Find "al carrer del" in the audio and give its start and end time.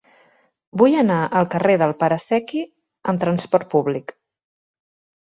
1.39-1.91